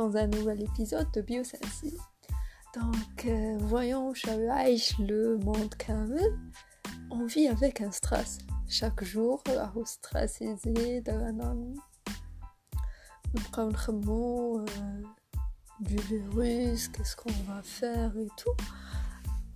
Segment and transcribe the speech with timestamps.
[0.00, 1.94] dans un nouvel épisode de Biosensi.
[2.74, 4.14] Donc, euh, voyons,
[4.98, 6.38] le monde Kamel,
[7.10, 8.38] on vit avec un stress.
[8.66, 10.56] Chaque jour, on stress on
[15.80, 18.56] du virus, qu'est-ce qu'on va faire et tout.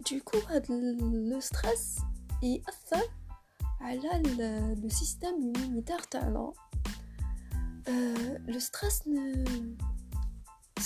[0.04, 2.00] Du coup, bah, le stress,
[2.42, 3.10] il affecte
[4.82, 6.52] le système immunitaire talent.
[7.88, 9.42] Euh, le stress ne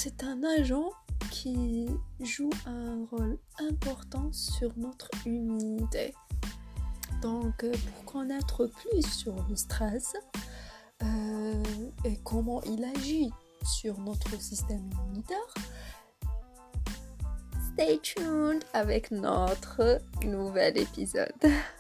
[0.01, 0.93] c'est un agent
[1.33, 1.89] qui
[2.21, 6.15] joue un rôle important sur notre immunité.
[7.21, 10.15] Donc, euh, pour connaître plus sur le stress
[11.03, 11.65] euh,
[12.05, 13.33] et comment il agit
[13.65, 15.55] sur notre système immunitaire,
[17.73, 21.33] stay tuned avec notre nouvel épisode.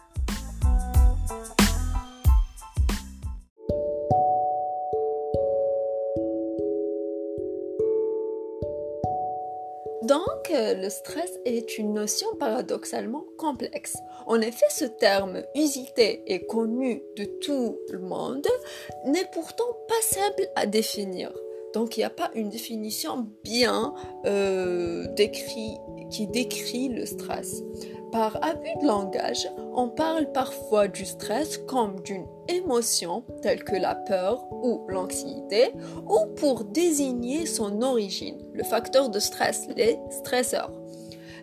[10.02, 13.96] Donc, euh, le stress est une notion paradoxalement complexe.
[14.26, 18.46] En effet, ce terme usité et connu de tout le monde
[19.06, 21.32] n'est pourtant pas simple à définir.
[21.74, 23.92] Donc, il n'y a pas une définition bien
[24.24, 25.06] euh,
[26.10, 27.62] qui décrit le stress.
[28.12, 33.94] Par abus de langage, on parle parfois du stress comme d'une émotion telle que la
[33.94, 35.72] peur ou l'anxiété,
[36.08, 40.72] ou pour désigner son origine, le facteur de stress, les stresseurs.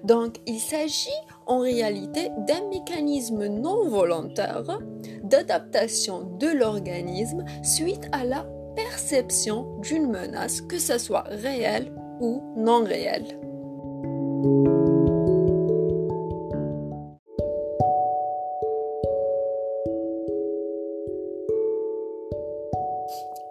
[0.04, 1.10] Donc il s'agit
[1.46, 4.80] en réalité d'un mécanisme non volontaire
[5.24, 12.84] d'adaptation de l'organisme suite à la perception d'une menace, que ce soit réelle ou non
[12.84, 13.40] réelle.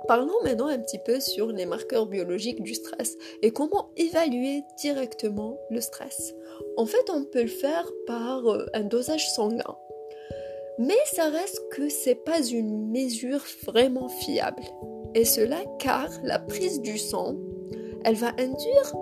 [0.07, 5.59] Parlons maintenant un petit peu sur les marqueurs biologiques du stress et comment évaluer directement
[5.71, 6.35] le stress.
[6.77, 9.77] En fait, on peut le faire par euh, un dosage sanguin.
[10.79, 14.63] Mais ça reste que c'est pas une mesure vraiment fiable.
[15.15, 17.37] Et cela car la prise du sang,
[18.05, 18.93] elle va induire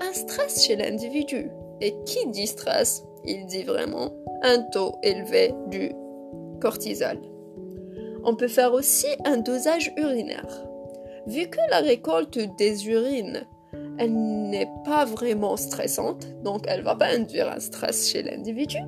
[0.00, 1.50] un stress chez l'individu.
[1.80, 4.12] Et qui dit stress, il dit vraiment
[4.42, 5.92] un taux élevé du
[6.60, 7.18] cortisol.
[8.24, 10.64] On peut faire aussi un dosage urinaire.
[11.26, 13.46] Vu que la récolte des urines,
[13.98, 18.78] elle n'est pas vraiment stressante, donc elle va pas induire un stress chez l'individu,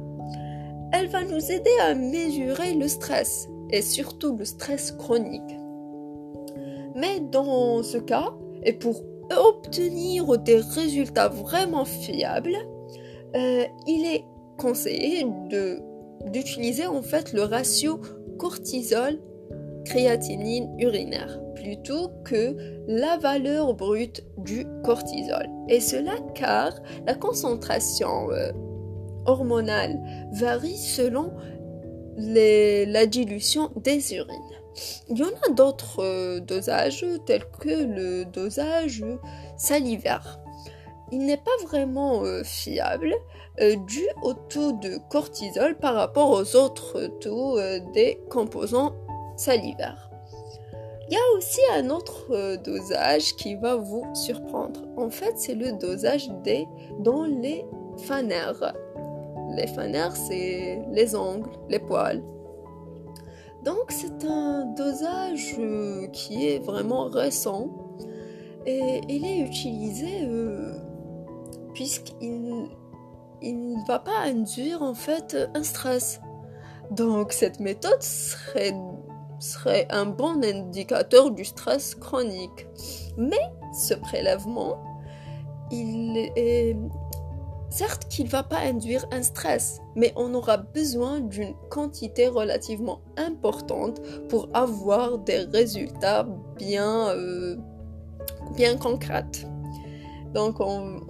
[0.93, 5.57] elle va nous aider à mesurer le stress et surtout le stress chronique.
[6.95, 8.33] Mais dans ce cas,
[8.63, 12.57] et pour obtenir des résultats vraiment fiables,
[13.35, 14.25] euh, il est
[14.57, 15.27] conseillé
[16.27, 18.01] d'utiliser en fait le ratio
[18.37, 19.19] cortisol
[19.85, 25.47] créatinine urinaire plutôt que la valeur brute du cortisol.
[25.69, 26.73] Et cela car
[27.07, 28.53] la concentration euh,
[29.25, 29.99] hormonale
[30.33, 31.33] varie selon
[32.19, 34.57] la dilution des urines.
[35.09, 39.05] Il y en a d'autres euh, dosages tels que le dosage
[39.57, 40.39] salivaire.
[41.13, 43.15] Il n'est pas vraiment euh, fiable
[43.59, 48.93] dû au taux de cortisol par rapport aux autres taux euh, des composants
[49.37, 50.11] salivaires.
[51.09, 54.81] Il y a aussi un autre dosage qui va vous surprendre.
[54.97, 56.67] En fait, c'est le dosage des
[56.99, 57.65] dans les
[57.99, 58.75] fanères.
[59.55, 62.25] Les fanères, c'est les ongles, les poils.
[63.63, 65.57] Donc, c'est un dosage
[66.13, 67.69] qui est vraiment récent
[68.67, 70.29] et il est utilisé
[71.73, 72.69] puisqu'il
[73.43, 76.21] il ne va pas induire en fait un stress.
[76.91, 78.75] Donc cette méthode serait,
[79.39, 82.67] serait un bon indicateur du stress chronique.
[83.17, 84.83] Mais ce prélèvement,
[85.71, 86.77] il est
[87.71, 93.01] certes qu'il ne va pas induire un stress, mais on aura besoin d'une quantité relativement
[93.17, 97.57] importante pour avoir des résultats bien, euh,
[98.55, 99.25] bien concrets.
[100.33, 101.01] Donc on,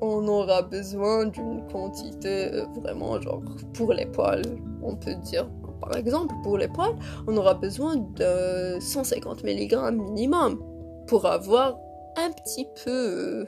[0.00, 3.42] on aura besoin d'une quantité euh, vraiment genre
[3.74, 4.42] pour les poils,
[4.82, 5.48] on peut dire
[5.80, 6.96] par exemple pour les poils,
[7.26, 10.62] on aura besoin de 150 mg minimum
[11.06, 11.78] pour avoir
[12.16, 13.44] un petit peu euh,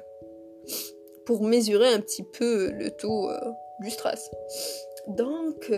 [1.27, 3.39] pour mesurer un petit peu le taux euh,
[3.81, 4.31] du stress.
[5.09, 5.73] Donc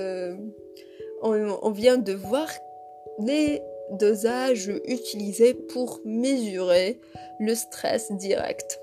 [1.23, 2.49] on vient de voir
[3.19, 7.01] les dosages utilisés pour mesurer
[7.39, 8.82] le stress direct.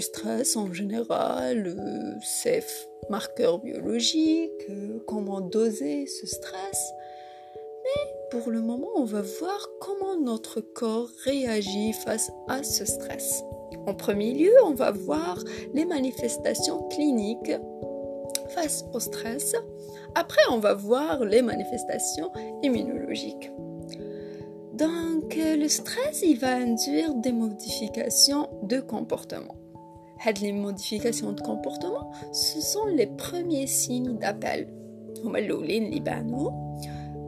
[0.00, 1.76] Stress en général,
[2.22, 2.62] ses
[3.10, 4.66] marqueurs biologiques,
[5.06, 6.92] comment doser ce stress.
[7.84, 13.42] Mais pour le moment, on va voir comment notre corps réagit face à ce stress.
[13.86, 15.38] En premier lieu, on va voir
[15.74, 17.52] les manifestations cliniques
[18.50, 19.54] face au stress.
[20.14, 22.30] Après, on va voir les manifestations
[22.62, 23.50] immunologiques.
[24.72, 29.54] Donc, le stress, il va induire des modifications de comportement?
[30.40, 34.68] Les modifications de comportement, ce sont les premiers signes d'appel.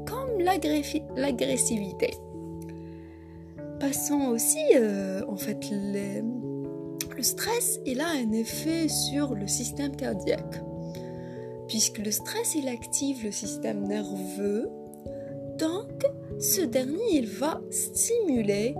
[0.07, 2.11] comme l'agressivité.
[3.81, 10.63] Passons aussi, euh, en fait, le stress, il a un effet sur le système cardiaque.
[11.69, 14.71] Puisque le stress, il active le système nerveux,
[15.59, 16.07] donc
[16.39, 18.75] ce dernier, il va stimuler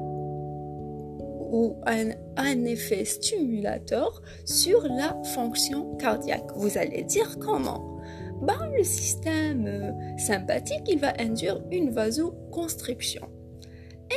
[1.51, 6.51] ou un, effet stimulateur sur la fonction cardiaque.
[6.57, 8.01] Vous allez dire comment?
[8.43, 13.29] Ben, Le système euh, sympathique, il va induire une vasoconstriction.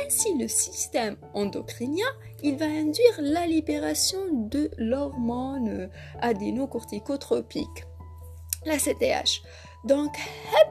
[0.04, 2.06] Ainsi, le système endocrinien,
[2.42, 5.90] il va induire la libération de l'hormone
[6.20, 7.84] adénocorticotropique,
[8.66, 9.42] la CTH.
[9.84, 10.14] Donc,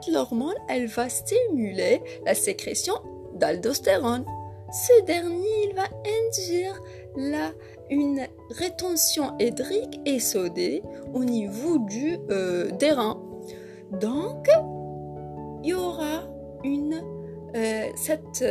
[0.04, 2.94] cette hormone, elle va stimuler la sécrétion
[3.36, 4.26] d'aldostérone.
[4.72, 6.82] Ce dernier, il va induire
[7.16, 7.52] la,
[7.90, 10.84] une rétention hydrique et sodée
[11.14, 12.70] au niveau du, euh.
[13.92, 14.48] Donc,
[15.64, 16.24] il y aura
[16.64, 17.02] une,
[17.56, 18.44] euh, cette,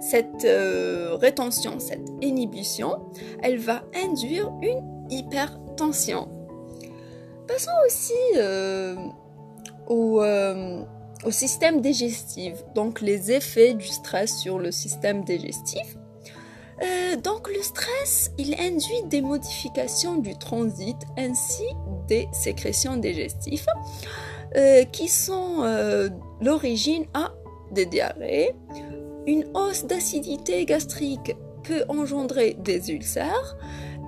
[0.00, 2.98] cette euh, rétention, cette inhibition,
[3.42, 6.28] elle va induire une hypertension.
[7.46, 8.96] Passons aussi euh,
[9.90, 10.82] euh,
[11.24, 15.96] au, système digestif, donc les effets du stress sur le système digestif.
[16.82, 21.64] Euh, donc le stress, il induit des modifications du transit ainsi
[22.08, 23.66] des sécrétions digestives
[24.92, 25.64] qui sont
[26.42, 27.32] l'origine à
[27.70, 28.54] des diarrhées.
[29.26, 33.56] Une hausse d'acidité gastrique peut engendrer des ulcères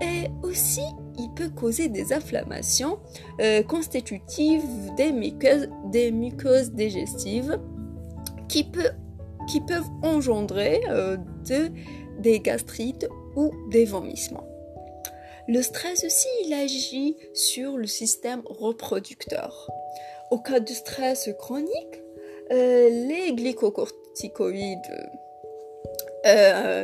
[0.00, 0.84] et aussi
[1.19, 2.99] il peut causer des inflammations
[3.40, 4.62] euh, constitutives
[4.96, 6.12] des muqueuses, des
[6.72, 7.58] digestives
[8.49, 11.16] qui, peuvent engendrer euh,
[11.46, 11.70] de,
[12.19, 14.46] des gastrites ou des vomissements.
[15.49, 19.69] Le stress aussi, il agit sur le système reproducteur.
[20.31, 22.02] Au cas de stress chronique,
[22.50, 24.78] euh, les glycocorticoïdes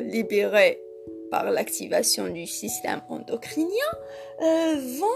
[0.04, 0.78] libérés
[1.30, 3.68] par l'activation du système endocrinien
[4.42, 5.06] euh, vont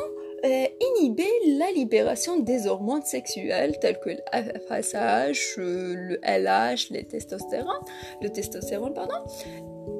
[0.44, 0.66] euh,
[0.98, 7.80] inhiber la libération des hormones sexuelles telles que le FSH, euh, le LH, le testostérone,
[8.22, 9.24] le testostérone pardon.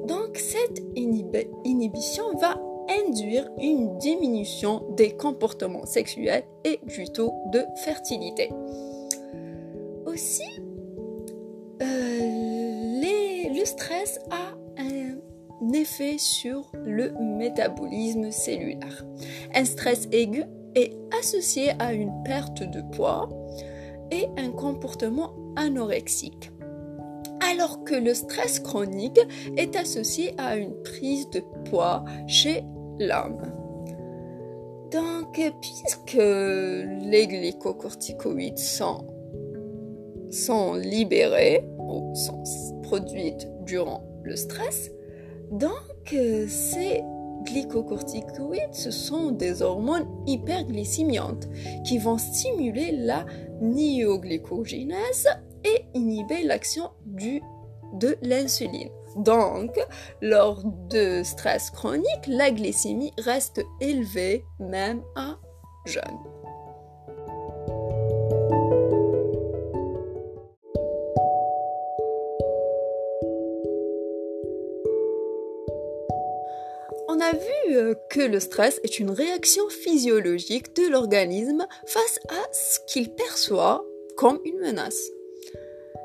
[0.05, 2.59] Donc cette inhibition va
[3.07, 8.51] induire une diminution des comportements sexuels et du taux de fertilité.
[10.05, 10.43] Aussi,
[13.65, 14.64] le stress a
[15.73, 19.05] effet sur le métabolisme cellulaire.
[19.53, 20.43] Un stress aigu
[20.75, 23.29] est associé à une perte de poids
[24.11, 26.51] et un comportement anorexique,
[27.41, 29.19] alors que le stress chronique
[29.57, 32.63] est associé à une prise de poids chez
[32.99, 33.41] l'homme.
[34.91, 39.05] Donc, puisque les glycocorticoïdes sont,
[40.29, 42.43] sont libérés ou sont
[42.83, 44.91] produites durant le stress,
[45.51, 47.03] donc, euh, ces
[47.43, 51.47] glycocorticoïdes, ce sont des hormones hyperglycémiantes
[51.85, 53.25] qui vont stimuler la
[53.61, 55.27] myoglycogénèse
[55.63, 58.89] et inhiber l'action de l'insuline.
[59.15, 59.79] Donc,
[60.21, 65.37] lors de stress chronique, la glycémie reste élevée même à
[65.85, 66.34] jeune.
[77.19, 82.79] A vu euh, que le stress est une réaction physiologique de l'organisme face à ce
[82.87, 83.85] qu'il perçoit
[84.17, 85.01] comme une menace.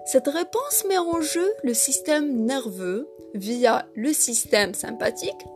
[0.06, 5.46] Cette réponse met en jeu le système nerveux via le système sympathique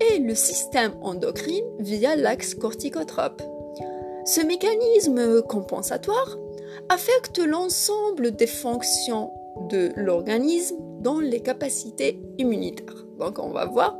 [0.00, 3.42] et le système endocrine via l'axe corticotrope.
[4.24, 6.38] Ce mécanisme compensatoire
[6.88, 9.32] affecte l'ensemble des fonctions
[9.68, 13.04] de l'organisme dans les capacités immunitaires.
[13.18, 13.96] Donc on va voir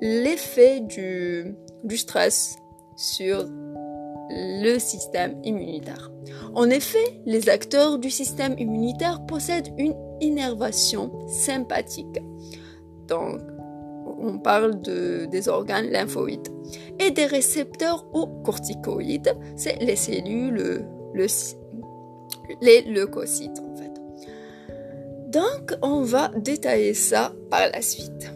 [0.00, 1.56] l'effet du,
[1.96, 2.56] stress
[2.96, 3.46] sur
[4.30, 6.10] le système immunitaire.
[6.54, 12.20] En effet, les acteurs du système immunitaire possèdent une innervation sympathique.
[13.06, 13.40] Donc,
[14.20, 16.48] on parle de, des organes lymphoïdes.
[16.98, 21.26] Et des récepteurs aux corticoïdes, c'est les cellules, le,
[22.60, 23.92] les leucocytes en fait.
[25.28, 28.32] Donc on va détailler ça par la suite.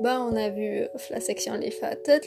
[0.00, 1.74] Bah, on a vu la section les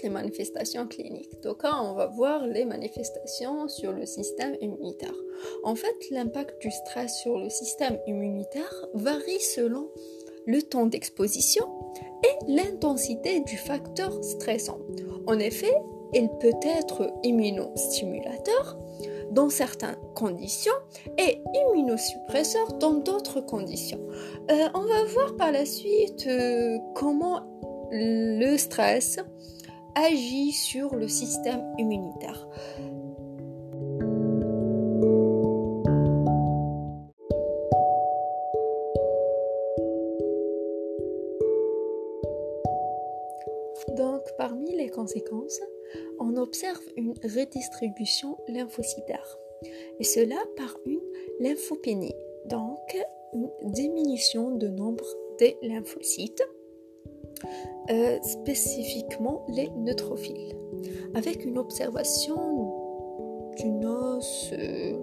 [0.03, 1.41] les manifestations cliniques.
[1.41, 5.15] Donc là, on va voir les manifestations sur le système immunitaire.
[5.63, 9.89] En fait, l'impact du stress sur le système immunitaire varie selon
[10.45, 11.65] le temps d'exposition
[12.23, 14.77] et l'intensité du facteur stressant.
[15.25, 15.73] En effet,
[16.13, 18.77] il peut être immunostimulateur
[19.31, 20.73] dans certaines conditions
[21.17, 23.99] et immunosuppresseur dans d'autres conditions.
[24.51, 27.52] Euh, on va voir par la suite euh, comment
[27.95, 29.19] le stress
[29.95, 32.47] agit sur le système immunitaire.
[43.95, 45.61] Donc, parmi les conséquences,
[46.19, 49.37] on observe une redistribution lymphocytaire,
[49.99, 50.99] et cela par une
[51.39, 52.97] lymphopénie, donc
[53.33, 55.05] une diminution de nombre
[55.37, 56.43] des lymphocytes
[57.89, 60.55] euh, spécifiquement les neutrophiles,
[61.15, 62.73] avec une observation
[63.57, 65.01] d'une hausse euh,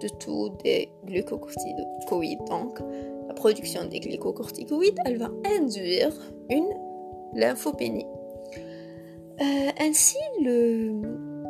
[0.00, 2.44] de taux des glucocorticoïdes.
[2.48, 2.80] Donc,
[3.28, 6.12] la production des glucocorticoïdes, elle va induire
[6.48, 6.68] une
[7.34, 8.06] lymphopénie.
[9.40, 11.00] Euh, ainsi, le,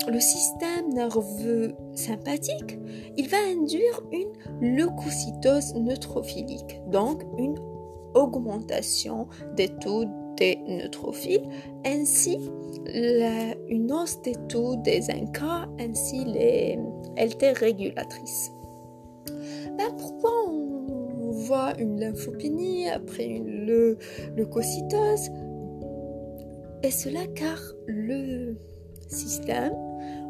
[0.09, 2.79] le système nerveux sympathique,
[3.17, 7.57] il va induire une leucocytose neutrophilique, donc une
[8.15, 10.05] augmentation des taux
[10.37, 11.47] des neutrophiles,
[11.85, 12.39] ainsi
[13.69, 16.79] une hausse des taux des incas, ainsi les
[17.17, 18.51] LT régulatrices.
[19.77, 23.67] Ben, pourquoi on voit une lymphopénie après une
[24.37, 25.31] leucocytose?
[26.83, 28.57] Et cela car le
[29.09, 29.73] système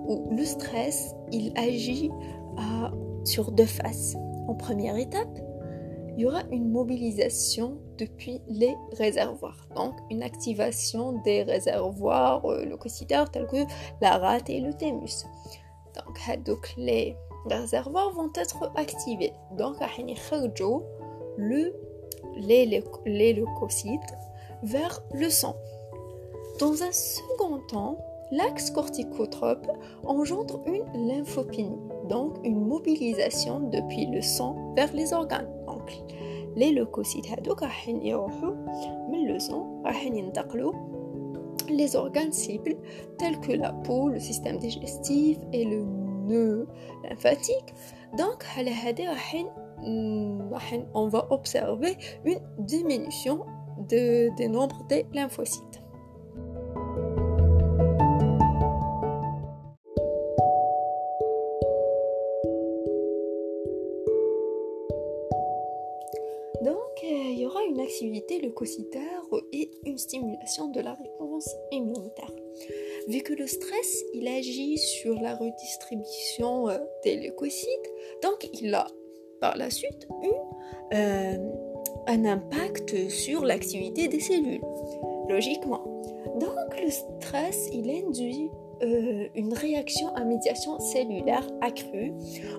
[0.06, 2.10] ou le stress, il agit
[2.58, 2.90] à,
[3.24, 4.16] sur deux phases.
[4.48, 5.38] En première étape,
[6.20, 9.66] il y aura une mobilisation depuis les réservoirs.
[9.74, 13.64] Donc, une activation des réservoirs euh, leucocytaires tels que
[14.02, 15.24] la rate et le thymus.
[15.94, 16.20] Donc,
[16.76, 19.32] les réservoirs vont être activés.
[19.56, 19.76] Donc,
[21.38, 21.74] le,
[22.36, 24.14] les, les leucocytes
[24.62, 25.56] vers le sang.
[26.58, 27.96] Dans un second temps,
[28.30, 29.68] l'axe corticotrope
[30.04, 35.48] engendre une lymphopénie, donc une mobilisation depuis le sang vers les organes.
[35.89, 35.91] Donc,
[36.55, 38.53] les leucocytes هذوك راحين يروحوا
[39.09, 40.73] من le sang راحين ينتقلوا
[41.69, 42.77] les organes cibles
[43.17, 45.83] tels que la peau, le système digestif et le
[46.27, 46.67] nœud
[47.03, 47.73] lymphatique.
[48.17, 48.45] Donc,
[50.93, 53.45] on va observer une diminution
[53.89, 55.81] de, des nombres des lymphocytes.
[68.42, 72.32] Leucocytaire et une stimulation de la réponse immunitaire.
[73.08, 77.90] Vu que le stress, il agit sur la redistribution euh, des leucocytes,
[78.22, 78.86] donc il a
[79.40, 81.38] par la suite une, euh,
[82.06, 84.60] un impact sur l'activité des cellules,
[85.28, 86.02] logiquement.
[86.38, 88.50] Donc le stress, il induit
[88.82, 92.12] euh, une réaction à médiation cellulaire accrue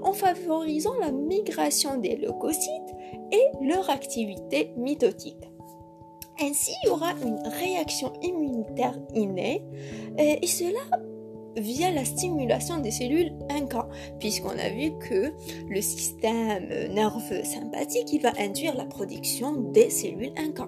[0.04, 2.96] en favorisant la migration des leucocytes
[3.32, 5.50] et leur activité mitotique.
[6.42, 9.64] Ainsi, il y aura une réaction immunitaire innée
[10.18, 10.80] et cela
[11.58, 13.76] via la stimulation des cellules NK,
[14.20, 15.34] puisqu'on a vu que
[15.70, 20.62] le système nerveux sympathique va induire la production des cellules NK.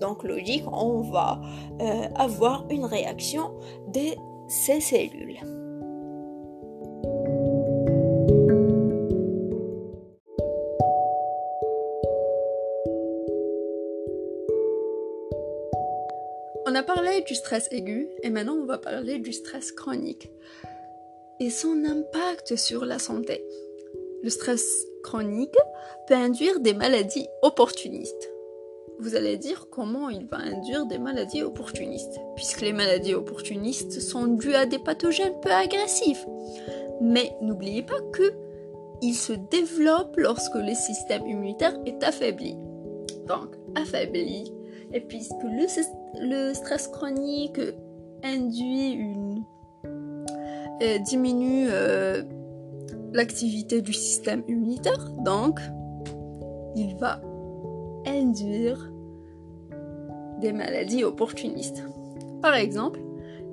[0.00, 1.40] Donc logique, on va
[1.80, 3.52] euh, avoir une réaction
[3.88, 4.14] de
[4.48, 5.40] ces cellules.
[16.76, 20.30] A parlé du stress aigu et maintenant on va parler du stress chronique
[21.40, 23.44] et son impact sur la santé.
[24.22, 25.56] Le stress chronique
[26.06, 28.30] peut induire des maladies opportunistes.
[28.98, 34.26] Vous allez dire comment il va induire des maladies opportunistes, puisque les maladies opportunistes sont
[34.26, 36.24] dues à des pathogènes peu agressifs.
[37.00, 38.32] Mais n'oubliez pas que
[39.02, 42.56] il se développe lorsque le système immunitaire est affaibli.
[43.26, 44.50] Donc, affaibli,
[44.94, 45.68] et puisque le,
[46.20, 47.60] le stress chronique
[48.22, 49.44] induit une,
[50.80, 52.22] et diminue euh,
[53.12, 55.60] l'activité du système immunitaire, donc
[56.74, 57.20] il va
[58.06, 58.90] induire
[60.40, 61.82] des maladies opportunistes.
[62.42, 63.00] Par exemple,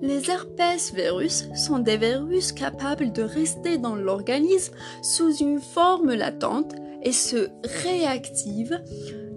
[0.01, 6.75] les herpès virus sont des virus capables de rester dans l'organisme sous une forme latente
[7.01, 7.49] et se
[7.83, 8.81] réactivent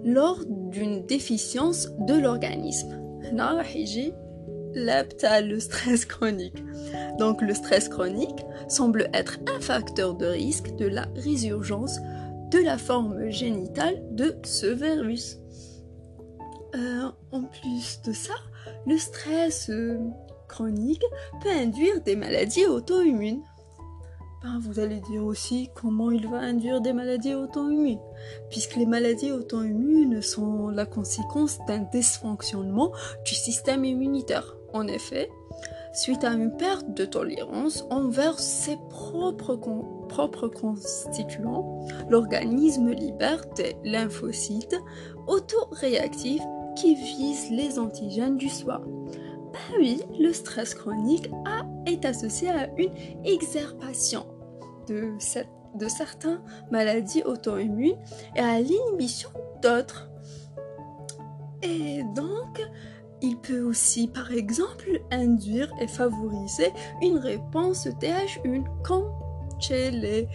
[0.03, 3.06] lors d'une déficience de l'organisme.
[5.41, 6.63] Le stress chronique.
[7.17, 11.99] Donc le stress chronique semble être un facteur de risque de la résurgence
[12.51, 15.37] de la forme génitale de ce virus.
[16.75, 18.35] Euh, en plus de ça,
[18.85, 19.97] le stress euh,
[20.47, 21.03] chronique
[21.41, 23.41] peut induire des maladies auto-immunes.
[24.47, 27.99] Ben, vous allez dire aussi comment il va induire des maladies auto-immunes,
[28.49, 32.93] puisque les maladies auto-immunes sont la conséquence d'un dysfonctionnement
[33.25, 34.55] du système immunitaire.
[34.73, 35.29] En effet,
[35.93, 39.59] suite à une perte de tolérance envers ses propres,
[40.07, 44.79] propres constituants, l'organisme libère des lymphocytes
[45.27, 46.43] autoréactifs
[46.77, 48.81] qui visent les antigènes du soi.
[49.51, 52.93] Ben oui, le stress chronique a, est associé à une
[53.25, 54.25] exacerbation
[54.87, 55.13] de,
[55.87, 56.41] certaines
[56.71, 57.97] maladies auto-immunes
[58.35, 59.29] et à l'inhibition
[59.61, 60.09] d'autres.
[61.61, 62.61] Et donc,
[63.21, 69.11] il peut aussi, par exemple, induire et favoriser une réponse TH1, comme
[69.59, 70.27] chez les,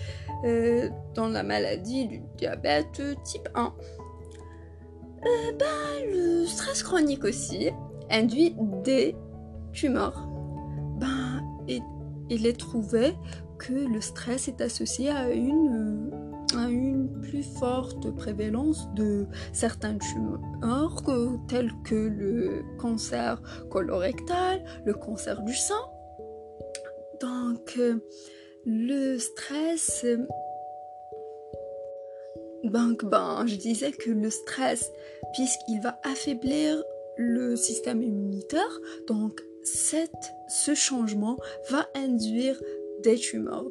[0.45, 3.73] euh, dans la maladie du diabète type 1.
[5.25, 7.71] Euh, ben, le stress chronique aussi
[8.11, 9.15] induit des
[9.73, 10.29] tumeurs.
[10.99, 11.41] Ben,
[12.29, 13.15] il est trouvé
[13.71, 16.11] le stress est associé à une
[16.57, 21.03] a une plus forte prévalence de certains tumeurs
[21.49, 23.41] tels que le cancer
[23.71, 25.81] colorectal, le cancer du sein.
[27.21, 28.05] Donc euh,
[28.67, 30.05] le stress
[32.65, 34.91] donc ben je disais que le stress
[35.33, 36.83] puisqu'il va affaiblir
[37.17, 41.37] le système immunitaire donc cette, ce changement
[41.71, 42.61] va induire
[43.03, 43.65] des tumeurs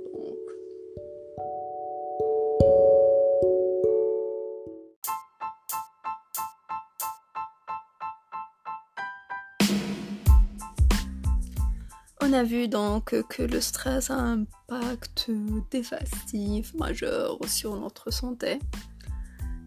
[12.24, 15.30] On a vu donc que le stress a un impact
[15.70, 18.60] dévastif majeur sur notre santé.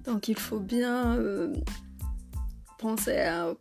[0.04, 1.52] Donc il faut bien euh,
[2.78, 3.52] penser à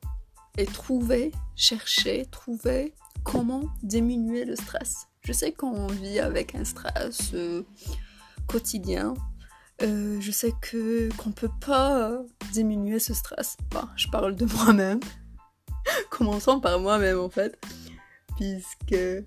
[0.57, 5.07] et trouver, chercher, trouver comment diminuer le stress.
[5.25, 7.63] Je sais qu'on vit avec un stress euh,
[8.47, 9.13] quotidien.
[9.81, 13.57] Euh, je sais que qu'on peut pas diminuer ce stress.
[13.95, 14.99] je parle de moi-même.
[16.09, 17.57] Commençons par moi-même en fait
[18.35, 19.23] puisque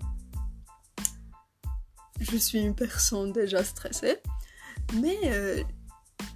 [2.19, 4.17] je suis une personne déjà stressée,
[4.95, 5.63] mais euh,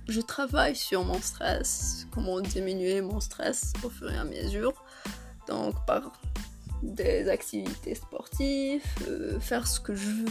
[0.07, 4.73] je travaille sur mon stress, comment diminuer mon stress au fur et à mesure,
[5.47, 6.11] donc par
[6.81, 10.25] des activités sportives, euh, faire ce que je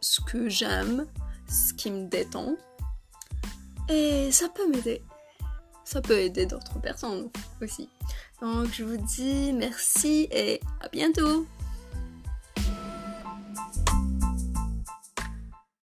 [0.00, 1.06] ce que j'aime,
[1.48, 2.56] ce qui me détend,
[3.88, 5.02] et ça peut m'aider.
[5.84, 7.30] Ça peut aider d'autres personnes
[7.62, 7.88] aussi.
[8.40, 11.46] Donc je vous dis merci et à bientôt